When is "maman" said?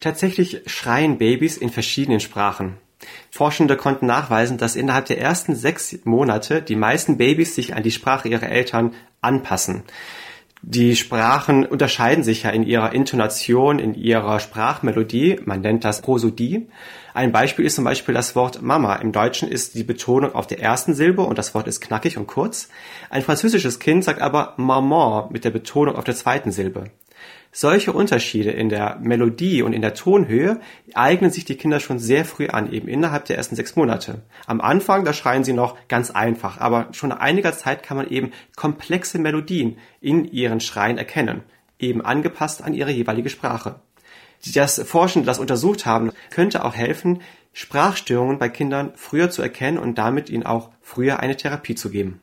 24.56-25.32